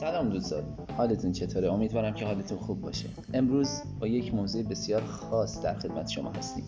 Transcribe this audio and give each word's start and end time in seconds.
سلام 0.00 0.28
دوستان. 0.28 0.62
حالتون 0.96 1.32
چطوره؟ 1.32 1.72
امیدوارم 1.72 2.14
که 2.14 2.26
حالتون 2.26 2.58
خوب 2.58 2.80
باشه. 2.80 3.08
امروز 3.34 3.82
با 4.00 4.06
یک 4.06 4.34
موضوع 4.34 4.62
بسیار 4.62 5.02
خاص 5.04 5.62
در 5.62 5.74
خدمت 5.74 6.08
شما 6.08 6.30
هستیم. 6.30 6.64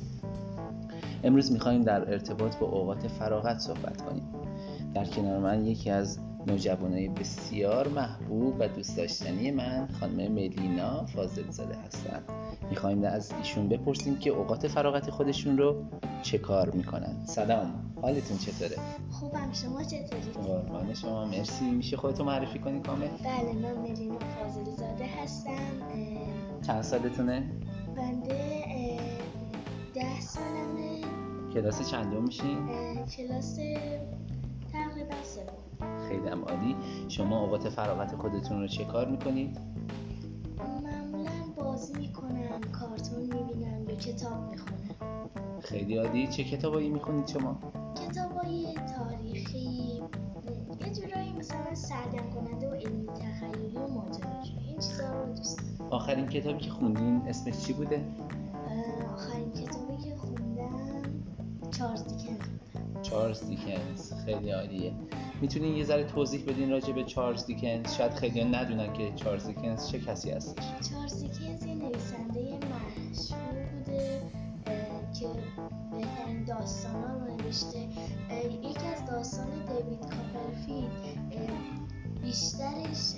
امروز 1.24 1.53
می‌خوایم 1.53 1.82
در 1.82 2.10
ارتباط 2.10 2.56
با 2.56 2.66
اوقات 2.66 3.08
فراغت 3.08 3.58
صحبت 3.58 4.03
کنیم. 4.03 4.22
در 4.95 5.04
کنار 5.04 5.39
من 5.39 5.66
یکی 5.66 5.90
از 5.90 6.18
نوجوانای 6.46 7.09
بسیار 7.09 7.88
محبوب 7.88 8.56
و 8.58 8.68
دوست 8.68 8.96
داشتنی 8.96 9.50
من 9.50 9.88
خانم 10.00 10.32
ملینا 10.32 11.07
فاضل 11.07 11.50
زاده 11.50 11.75
هستند 11.75 12.32
می‌خوایم 12.70 13.04
از 13.04 13.32
ایشون 13.38 13.68
بپرسیم 13.68 14.18
که 14.18 14.30
اوقات 14.30 14.68
فراغت 14.68 15.11
خودشون 15.11 15.58
رو 15.58 15.84
چه 16.22 16.39
کار 16.39 16.70
می‌کنن. 16.70 17.16
سلام. 17.25 17.93
حالتون 18.02 18.39
چطوره؟ 18.39 18.76
خوبم. 19.11 19.53
شما 19.53 19.82
چطورید؟ 19.82 20.34
قربان 20.34 20.94
شما. 20.94 21.25
مرسی. 21.25 21.64
میشه 21.64 21.96
خودتو 21.96 22.25
معرفی 22.25 22.59
کنی 22.59 22.81
کامل؟ 22.81 23.06
بله 23.06 23.53
من 23.53 23.75
ملینا 23.81 24.18
فاضل 24.18 24.70
زاده 24.70 25.06
هستم. 25.22 25.50
اه، 25.50 26.62
چند 26.67 26.82
سالتونه؟ 26.82 27.50
بنده 27.96 28.64
اه، 28.67 29.00
ده 29.95 30.20
سالمه. 30.20 31.00
کلاس 31.54 31.90
چندم 31.90 32.22
میشین؟ 32.22 32.59
کلاس 33.17 33.59
تقریبا 34.72 35.14
سوم. 35.22 35.98
خیلی 36.08 36.28
هم 36.28 36.44
عالی. 36.44 36.77
شما 37.08 37.41
اوقات 37.41 37.69
فراغت 37.69 38.17
خودتون 38.17 38.61
رو 38.61 38.67
چه 38.67 38.84
کار 38.84 39.08
می‌کنید؟ 39.08 39.58
معمولا 40.84 41.31
بازی 41.56 41.98
می‌کنم 41.98 42.61
کارتون 42.72 43.20
می‌بینم 43.20 43.89
یا 43.89 43.97
کتاب 43.97 44.50
می‌خونم. 44.50 45.28
خیلی 45.61 45.97
عالی. 45.97 46.27
چه 46.27 46.45
کتابایی 46.45 46.89
می‌خونید 46.89 47.27
شما؟ 47.27 47.58
کتابای 48.08 48.75
تاریخی 48.97 50.03
یه 50.81 50.93
جورایی 50.95 51.33
مثلا 51.33 51.75
سرگرم 51.75 52.31
کننده 52.31 52.70
و 52.70 52.75
علمی 52.75 53.06
تخیلی 53.06 53.77
و 53.77 53.87
ماجراجویی 53.89 54.69
این 54.69 54.77
چیزا 54.77 55.23
رو 55.23 55.34
دوست 55.34 55.61
آخرین 55.91 56.27
کتابی 56.27 56.59
که 56.59 56.70
خوندین 56.70 57.23
اسمش 57.27 57.67
چی 57.67 57.73
بوده؟ 57.73 58.05
آخرین 59.15 59.50
کتابی 59.50 59.97
که 59.97 60.17
خوندم 60.17 61.03
چارلز 61.70 62.05
دیکنز. 62.05 62.39
چارلز 63.13 63.49
دیکنز. 63.49 64.13
خیلی 64.25 64.51
عالیه. 64.51 64.93
می‌تونین 65.41 65.77
یه 65.77 65.85
ذره 65.85 66.05
توضیح 66.05 66.45
بدین 66.45 66.71
راجع 66.71 66.93
به 66.93 67.05
چارلز 67.05 67.47
دیکنز؟ 67.47 67.95
شاید 67.95 68.13
خیلی 68.13 68.45
ندونن 68.45 68.93
که 68.93 69.13
چارلز 69.17 69.47
دیکنز 69.47 69.89
چه 69.89 70.01
کسی 70.01 70.31
هستش. 70.31 70.65
چارلز 70.91 71.21
دیکنز 71.21 71.65
یه 71.67 71.75
نویسنده 71.75 72.41
مشهور 73.11 73.67
بوده 73.75 74.23
که 75.21 75.27
بهترین 75.93 76.45
داستان 76.45 76.93
ها 76.93 77.37
نوشته. 77.37 77.79
یکی 78.63 78.87
از 78.95 79.07
داستان 79.11 79.47
دیوید 79.51 80.01
کاپرفیلد 80.01 80.91
بیشترش 82.23 83.15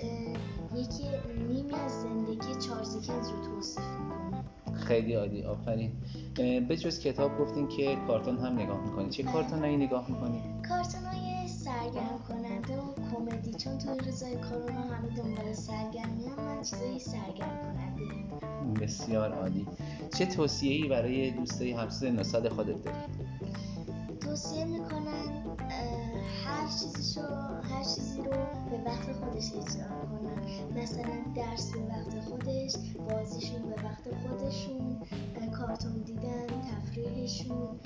خیلی 4.85 5.15
عالی 5.15 5.43
آفرین. 5.43 5.93
اه، 6.39 6.61
به 6.61 6.77
جز 6.77 6.99
کتاب 6.99 7.39
گفتین 7.39 7.69
که 7.69 7.97
کارتون 8.07 8.39
هم 8.39 8.59
نگاه 8.59 8.85
می‌کنید 8.85 9.11
چه 9.11 9.23
کارتونایی 9.23 9.77
نگاه 9.77 10.11
می‌کنید 10.11 10.43
کارتون 10.69 11.05
های 11.05 11.49
سرگرم 11.49 12.21
کننده 12.29 12.77
و 12.77 12.95
کمدی 13.13 13.55
چون 13.55 13.79
توی 13.79 13.99
روزای 13.99 14.37
کرونا 14.37 14.81
همه 14.81 15.17
دنبال 15.17 15.53
سرگرمی 15.53 16.25
هم 16.25 16.45
من 16.45 16.63
چیزایی 16.63 16.99
سرگرم 16.99 17.59
کننده. 17.63 18.05
بسیار 18.81 19.33
عالی. 19.33 19.67
چه 20.19 20.27
توصیه‌ای 20.27 20.89
برای 20.89 21.31
دوستای 21.31 21.73
همسن 21.73 22.23
سال 22.23 22.49
خودت 22.49 22.85
داری؟ 22.85 22.97
توصیه 24.21 24.65
می‌کنن 24.65 25.45
هر 26.45 26.67
چیزی 27.85 28.23
رو 28.23 28.31
به 28.71 28.91
وقت 28.91 29.13
خودش 29.13 29.53
اجرا 29.53 29.87
کنن. 30.11 30.74
درس 31.37 31.73
به 31.73 31.79
وقت 31.79 32.21
خودش 32.21 32.75
بازیشون 33.09 33.63
به 33.63 33.83
وقت 33.83 34.05
خودشون 34.29 35.01
کارتون 35.59 35.93
دیدن 35.93 36.47
تفریحشون 36.47 37.81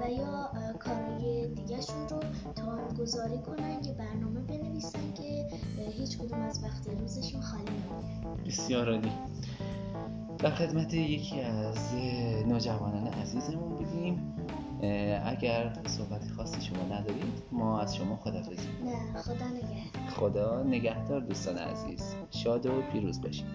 و 0.00 0.10
یا 0.10 0.50
کارهای 0.78 1.48
دیگهشون 1.48 2.08
رو 2.10 2.20
تایم 2.56 2.88
گذاری 2.98 3.38
کنن 3.38 3.84
یه 3.84 3.92
برنامه 3.92 4.40
بنویسن 4.40 5.12
که 5.14 5.46
هیچ 5.96 6.18
کدوم 6.18 6.40
از 6.40 6.64
وقت 6.64 6.88
روزشون 7.00 7.40
خالی 7.40 7.62
نمونه 7.62 8.44
بسیار 8.46 8.90
عالی. 8.90 9.12
در 10.38 10.50
خدمت 10.50 10.94
یکی 10.94 11.40
از 11.40 11.94
نوجوانان 12.46 13.06
عزیزمون 13.06 13.76
بودیم. 13.76 14.34
اگر 15.24 15.72
صحبت 15.86 16.30
خاصی 16.36 16.60
شما 16.60 16.82
ندارید 16.82 17.42
ما 17.52 17.80
از 17.80 17.96
شما 17.96 18.16
خدافزی 18.16 18.68
نه 18.84 19.22
خدا 19.22 19.48
نگهدار. 19.48 20.08
خدا 20.10 20.62
نگهدار 20.62 21.20
دوستان 21.20 21.58
عزیز. 21.58 22.14
شاد 22.30 22.66
و 22.66 22.82
پیروز 22.92 23.20
باشید. 23.22 23.46